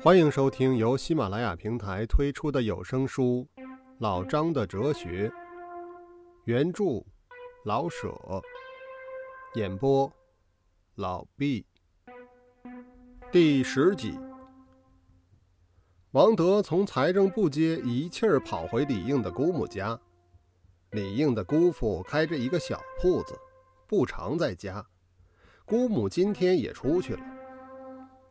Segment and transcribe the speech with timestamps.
[0.00, 3.44] 欢迎收听由喜马拉雅平台推出的有声书
[3.98, 5.28] 《老张的哲学》，
[6.44, 7.04] 原著
[7.64, 8.16] 老舍，
[9.56, 10.10] 演播
[10.94, 11.66] 老毕。
[13.32, 14.16] 第十集，
[16.12, 19.98] 王德从财政部街一气儿跑回李应的姑母家。
[20.92, 23.36] 李应的姑父开着一个小铺子，
[23.88, 24.86] 不常在家。
[25.64, 27.37] 姑母今天也出去了。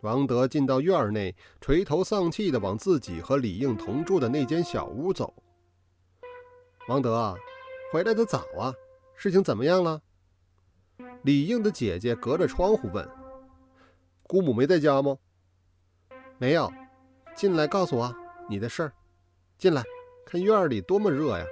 [0.08, 5.34] 王德进到院内，垂头丧气地往自己和李应同住的那间小屋走。
[6.88, 7.36] 王德啊，
[7.92, 8.74] 回来的早啊，
[9.18, 10.02] 事情怎么样了？
[11.24, 13.06] 李应的姐姐隔着窗户问
[14.24, 15.18] ：“姑母没在家吗
[16.40, 16.72] ？”“没有。
[17.36, 18.16] ”“进来告诉我
[18.50, 18.94] 你的事儿。
[19.60, 19.84] ”“进来，
[20.26, 21.46] 看院里多么热呀。”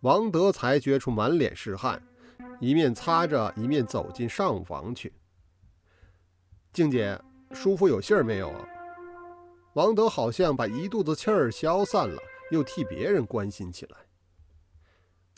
[0.00, 2.02] 王德才觉出满脸是汗。
[2.58, 5.12] 一面擦着，一面走进上房去。
[6.78, 8.64] 静姐，叔父有信儿没有啊？
[9.72, 13.96] 王德好像把一肚子气儿消散了，又替别人关心起来。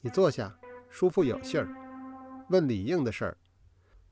[0.02, 0.54] 你坐下，
[0.90, 1.66] 叔父有信儿，
[2.50, 3.38] 问李应的事儿。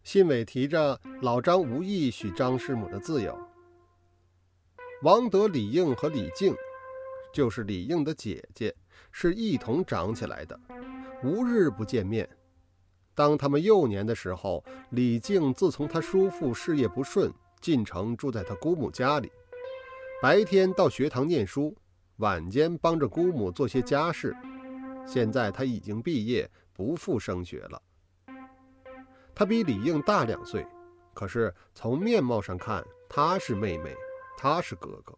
[0.02, 3.38] 信尾提着老张无意许张师母的自由。
[5.02, 6.54] 王德、李应和李静，
[7.30, 8.74] 就是李应的姐姐，
[9.12, 10.58] 是一同长起来的，
[11.22, 12.26] 无日不见面。
[13.18, 19.28] 当他们幼年的时候，李靖自从他叔父事业不顺，进城住在他姑母家里，
[20.22, 21.74] 白天到学堂念书，
[22.18, 24.36] 晚间帮着姑母做些家事。
[25.04, 27.82] 现在他已经毕业，不复升学了。
[29.34, 30.64] 他比李应大两岁，
[31.12, 33.96] 可是从面貌上看，他是妹妹，
[34.36, 35.12] 他是哥哥。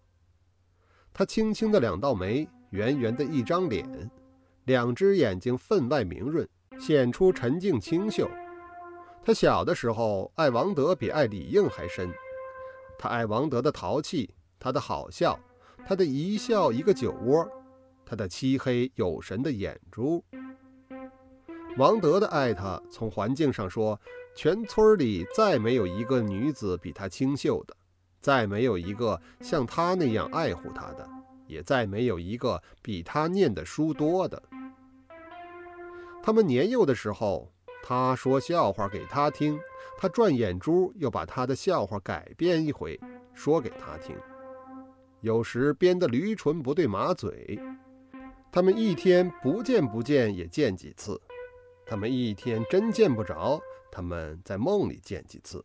[1.12, 4.10] 他青青的两道眉，圆圆的一张脸，
[4.64, 6.48] 两只眼睛分外明润。
[6.80, 8.28] 显出沉静清秀。
[9.22, 12.10] 他小的时候爱王德比爱李应还深。
[12.98, 15.38] 他爱王德的淘气，他的好笑，
[15.86, 17.46] 他的一笑一个酒窝，
[18.04, 20.24] 他的漆黑有神的眼珠。
[21.76, 23.98] 王德的爱他，从环境上说，
[24.34, 27.76] 全村里再没有一个女子比他清秀的，
[28.20, 31.08] 再没有一个像他那样爱护他的，
[31.46, 34.42] 也再没有一个比他念的书多的。
[36.22, 37.50] 他们年幼的时候，
[37.82, 39.58] 他说笑话给他听，
[39.98, 43.00] 他转眼珠又把他的笑话改编一回，
[43.34, 44.16] 说给他听。
[45.22, 47.58] 有时编得驴唇不对马嘴。
[48.52, 51.20] 他们一天不见不见也见几次，
[51.86, 53.60] 他们一天真见不着，
[53.90, 55.64] 他们在梦里见几次。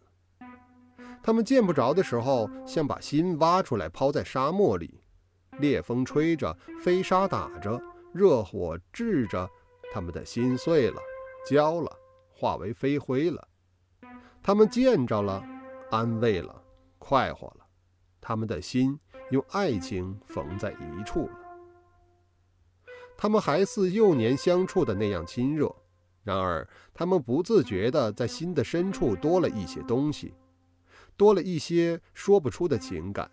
[1.24, 5.02] 他们见不着的时候，像把心挖出来抛在沙漠里，
[5.60, 7.82] 烈风吹着，飞沙打着，
[8.14, 9.50] 热火炙着。
[9.96, 11.02] 他们的心碎了，
[11.50, 11.90] 焦了，
[12.30, 13.48] 化为飞灰了。
[14.44, 15.42] 他们见着了，
[15.90, 16.62] 安慰了，
[17.00, 17.66] 快活了。
[18.20, 19.00] 他们的心
[19.32, 21.40] 用爱情缝在一处了。
[23.16, 25.74] 他们还似幼年相处的那样亲热，
[26.24, 30.34] 然而他们不自觉地在心的深处多了一些东西，
[31.16, 33.32] 多了一些说不出的情感。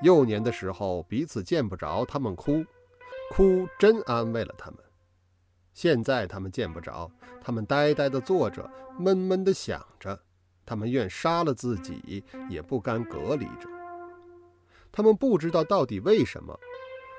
[0.00, 2.64] 幼年的时候彼此见不着，他们哭，
[3.32, 4.78] 哭真安慰了他们。
[5.74, 7.10] 现在他们见不着，
[7.42, 10.18] 他们呆呆地坐着，闷闷地想着，
[10.64, 13.68] 他们愿杀了自己，也不甘隔离着。
[14.92, 16.58] 他们不知道到底为什么，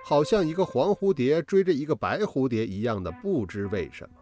[0.06, 4.16] 好像一个黄蝴蝶追着一个白蝴蝶一样的不知为什么。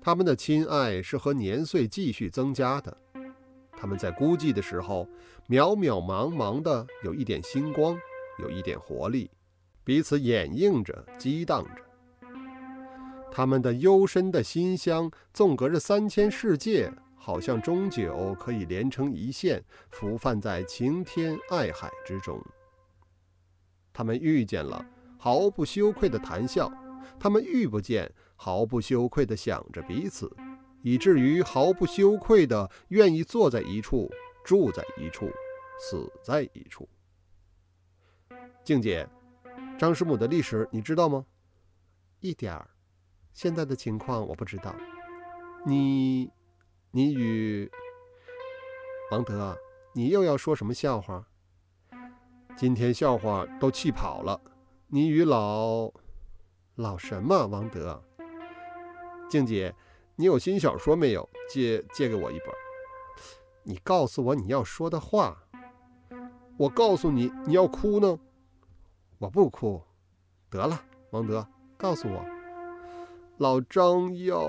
[0.00, 2.96] 他们的亲爱是和年岁继续增加的，
[3.76, 5.08] 他们在孤寂的时候，
[5.48, 7.98] 渺渺茫茫的有一点星光，
[8.38, 9.30] 有一点活力，
[9.82, 11.83] 彼此掩映着，激荡着。
[13.36, 22.40] 他们的幽深的心香，纵隔着三千世界，好像终究可以连成一线，浮泛在晴天爱海之中。
[23.92, 24.86] 他们遇见了，
[25.18, 26.70] 毫不羞愧的谈笑；
[27.18, 30.30] 他们遇不见，毫不羞愧的想着彼此，
[30.82, 34.08] 以至于毫不羞愧的愿意坐在一处，
[34.44, 35.28] 住在一处，
[35.80, 36.88] 死在一处。
[38.62, 39.08] 静姐，
[39.76, 41.26] 张师母的历史你知道吗？
[42.20, 42.70] 一点儿。
[43.34, 44.74] 现在的情况我不知道。
[45.66, 46.30] 你，
[46.92, 47.70] 你与
[49.10, 49.58] 王德，
[49.92, 51.26] 你又要说什么笑话？
[52.56, 54.40] 今天笑话都气跑了。
[54.86, 55.92] 你与老
[56.76, 57.46] 老什么？
[57.48, 58.00] 王德，
[59.28, 59.74] 静姐，
[60.14, 61.28] 你有新小说没有？
[61.50, 62.48] 借借给我一本。
[63.64, 65.42] 你告诉我你要说的话。
[66.56, 68.16] 我告诉你，你要哭呢。
[69.18, 69.82] 我不哭。
[70.48, 71.44] 得了，王德，
[71.76, 72.33] 告诉我。
[73.38, 74.48] 老张要。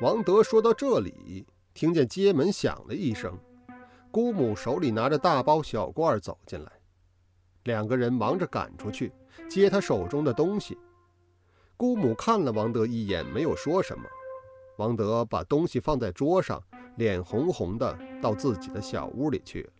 [0.00, 3.38] 王德说到这里，听见街门响了一声，
[4.10, 6.72] 姑母手里拿着大包小罐走进来，
[7.64, 9.12] 两个人忙着赶出去
[9.48, 10.76] 接他手中的东西。
[11.76, 14.04] 姑母看了王德一眼，没有说什么。
[14.78, 16.60] 王德把东西放在桌上，
[16.96, 19.70] 脸红红的，到自己的小屋里去了。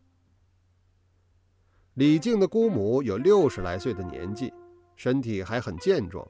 [1.94, 4.52] 李靖的姑母有六十来岁的年纪，
[4.94, 6.25] 身体还很健壮。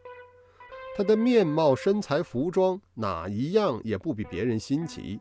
[1.00, 5.18] 她的面貌、身材、服装哪一样也不比别人新奇。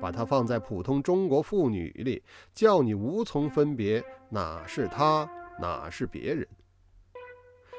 [0.00, 2.20] 把她放在普通中国妇女里，
[2.52, 5.30] 叫你无从分别哪是她，
[5.60, 6.44] 哪是别人。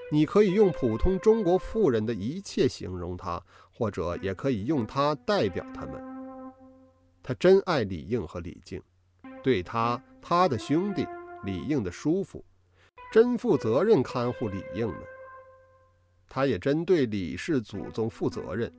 [0.09, 6.01] 你可以用普通中国妇人的一切形容她，或者也可以用她代表他们。
[7.21, 8.81] 他真爱李应和李靖，
[9.43, 11.05] 对他、他的兄弟。
[11.43, 12.45] 李应的叔父
[13.11, 15.01] 真负责任看护李应呢。
[16.29, 18.71] 他也真对李氏祖宗负责任，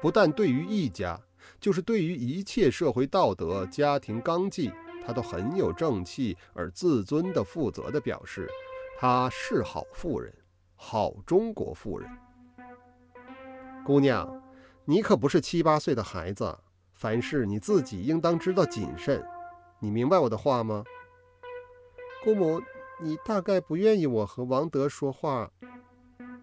[0.00, 1.20] 不但对于一家，
[1.60, 4.70] 就是对于一切社会道德、家庭纲纪，
[5.04, 8.48] 他都很有正气而自尊的负责的表示，
[8.98, 10.32] 他是好妇人，
[10.76, 12.08] 好中国妇人。
[13.84, 14.42] 姑娘，
[14.84, 16.56] 你可不是七八岁的孩子，
[16.92, 19.24] 凡事你自己应当知道谨慎，
[19.80, 20.84] 你明白我的话吗？
[22.22, 22.62] 姑母，
[23.00, 25.50] 你大概不愿意我和王德说话。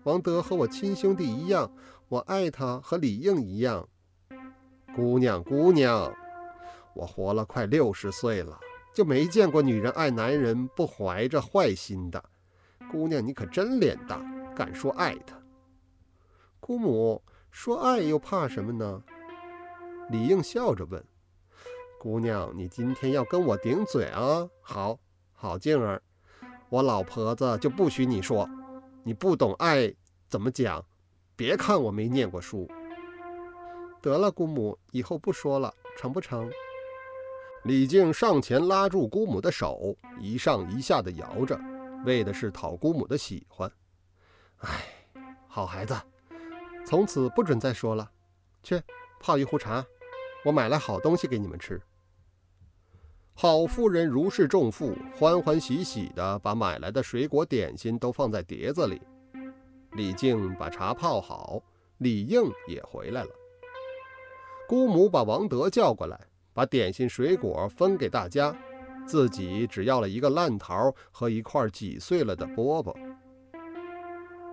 [0.04, 1.72] 王德和我亲兄弟一样，
[2.07, 3.88] 我爱他和李应一样。
[4.96, 6.13] 姑娘，姑娘，
[6.94, 8.60] 我活了快六十岁了，
[8.94, 12.24] 就没见过女人爱男人不怀着坏心的。
[12.92, 14.22] 姑娘，你可真脸大，
[14.56, 15.38] 敢说爱他。
[16.60, 17.22] 姑母
[17.52, 19.04] 说爱又怕什么呢？
[20.10, 21.04] 李应笑着问
[22.00, 24.50] ：“姑娘，你今天要跟我顶嘴啊？
[24.62, 25.00] 好。”
[25.42, 26.02] 好静儿，
[26.68, 28.50] 我老婆子就不许你说，
[29.04, 29.94] 你不懂爱
[30.28, 30.84] 怎么讲？
[31.36, 32.69] 别看我没念过书。
[34.01, 36.50] 得了，姑母，以后不说了，成不成？
[37.63, 41.60] 李靖上前拉住姑母的手，一上一下的摇着，
[42.06, 43.72] 为的是讨姑母的喜欢。
[44.60, 44.69] 哎，
[45.48, 45.95] 好孩子，
[46.86, 48.10] 从此不准再说了。
[48.63, 48.81] 去
[49.19, 49.86] 泡一壶茶，
[50.45, 51.81] 我买来好东西给你们吃。
[53.41, 59.01] 好夫人如释重负，欢欢喜喜地把买来的水果点心都放在碟子里。
[59.94, 61.63] 李靖把茶泡好，
[62.00, 63.30] 李应也回来了。
[64.68, 66.19] 姑母把王德叫过来，
[66.53, 68.53] 把点心水果分给大家，
[69.07, 72.94] 自己只要了一个烂桃和一块挤碎了的饽饽。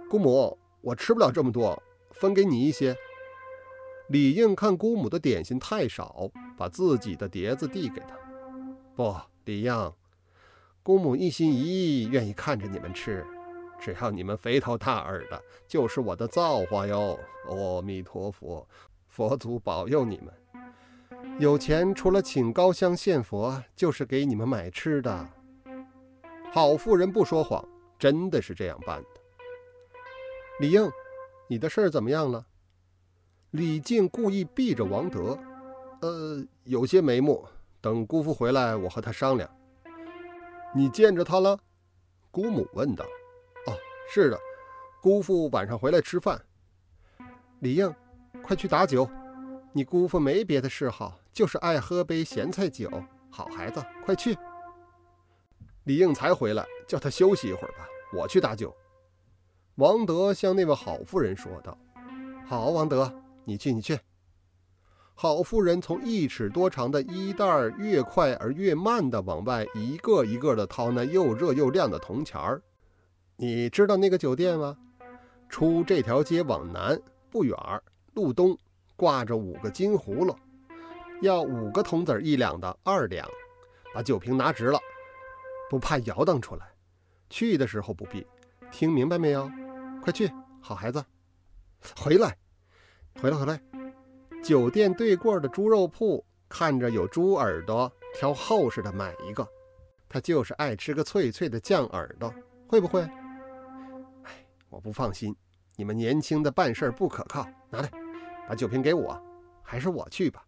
[0.08, 1.82] 姑母，我吃不了这么多，
[2.12, 2.96] 分给你一些。
[4.10, 8.16] 李应看姑母的点心太少，把自己的碟子递给他。
[8.96, 9.14] 不，
[9.44, 9.92] 李应，
[10.82, 13.26] 姑母一心一意愿意看着你们吃，
[13.78, 17.18] 只要你们肥头大耳的，就是我的造化哟。
[17.46, 18.66] 阿弥陀佛，
[19.08, 20.34] 佛祖保佑你们。
[21.38, 25.28] 有钱除了请高香献佛，就是给你们买吃的。
[26.50, 27.62] 好妇人不说谎，
[27.98, 29.08] 真的是这样办的。
[30.58, 30.90] 李应，
[31.48, 32.46] 你的事儿怎么样了？
[33.50, 35.38] 李靖故意避着王德，
[36.00, 37.46] 呃，有些眉目。
[37.86, 39.48] 等姑父回来，我和他商量。
[40.74, 41.56] 你见着他了？
[42.32, 43.04] 姑母问道。
[43.68, 43.78] 哦，
[44.12, 44.36] 是的，
[45.00, 46.36] 姑父晚上回来吃饭。
[47.60, 47.94] 李应，
[48.42, 49.08] 快去打酒。
[49.72, 52.90] 你姑父没别的嗜好，就是爱喝杯咸菜酒。
[53.30, 54.36] 好孩子，快去。
[55.84, 58.74] 李应才回来，叫他休息一会儿吧，我去打酒。
[59.76, 61.78] 王德向那位好妇人说道。
[62.48, 63.96] 好，王德，你去，你去。
[65.18, 72.60] 好妇人从一尺多长的衣袋儿越快而越慢地往外一个一个地掏那又热又亮的铜钱儿。
[73.36, 74.76] 你知道那个酒店吗？
[75.48, 77.82] 出这条街往南不远儿，
[78.12, 78.54] 路东
[78.94, 80.36] 挂着五个金葫芦，
[81.22, 83.26] 要五个铜子一两的二两。
[83.94, 84.78] 把酒瓶拿直了，
[85.70, 86.66] 不怕摇荡出来。
[87.30, 88.26] 去的时候不必。
[88.70, 89.50] 听明白没有？
[90.02, 90.30] 快去，
[90.60, 91.02] 好孩子。
[91.98, 92.36] 回来，
[93.18, 93.75] 回来，回来。
[94.46, 99.44] 酒店对过的猪肉铺，看着有猪耳朵，挑厚实的买一个。
[100.08, 102.32] 他就是爱吃个脆脆的酱耳朵，
[102.68, 103.00] 会不会？
[104.22, 105.34] 哎，我不放心，
[105.74, 107.44] 你们年轻的办事不可靠。
[107.70, 107.90] 拿来，
[108.48, 109.20] 把酒瓶给我，
[109.64, 110.44] 还是我去吧。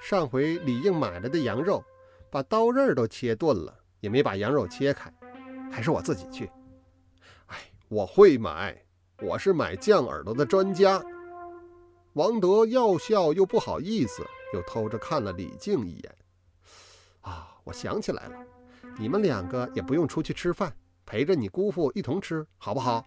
[0.00, 1.82] 上回李应买来的羊肉，
[2.30, 5.12] 把刀刃都切钝了，也没把羊肉切开，
[5.68, 6.48] 还是我自己去。
[7.46, 7.56] 哎，
[7.88, 8.80] 我会买，
[9.20, 11.02] 我是买酱耳朵的专家。
[12.16, 16.16] 王德要笑又不好意思，又偷着看了李靖一眼。
[17.20, 18.38] 啊，我想起来了，
[18.98, 23.06] 你们两个也不用出去吃饭，陪着你姑父一同吃，好不好？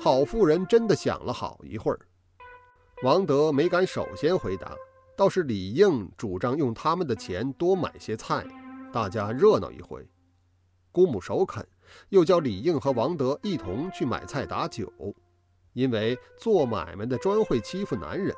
[0.00, 2.00] 好妇人真的想了好一会儿，
[3.04, 4.74] 王德没敢首先回答，
[5.16, 8.44] 倒是李应主张用他们的钱多买些菜。
[8.92, 10.04] 大家热闹一回。
[10.90, 11.64] 姑母首肯，
[12.08, 14.92] 又叫李应和王德一同去买菜打酒，
[15.72, 18.34] 因为做买卖的专会欺负男人，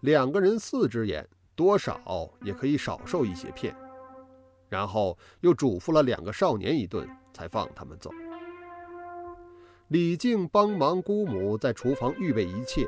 [0.00, 3.74] 两个人四只眼，多少也可以少受一些骗。
[4.68, 8.10] 然后又嘱咐了两个少年一顿，才放他们走。
[9.88, 12.86] 李靖帮忙姑母在厨房预备一切，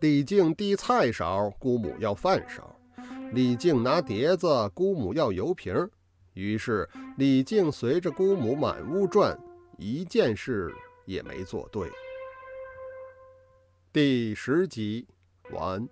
[0.00, 2.64] 李靖递菜勺，姑母要饭勺；
[3.32, 5.88] 李靖拿碟子，姑母要油瓶。
[6.34, 9.38] 于是李靖随着姑母满屋转，
[9.78, 11.88] 一件事也没做对。
[13.96, 15.06] 第十集
[15.52, 15.88] 完。